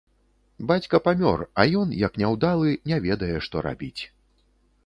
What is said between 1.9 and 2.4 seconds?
як